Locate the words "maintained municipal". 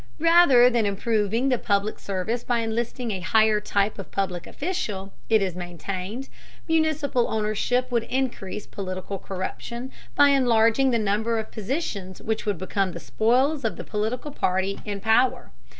5.55-7.27